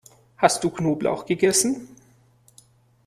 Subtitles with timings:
[0.37, 1.95] Hast du Knoblauch gegessen?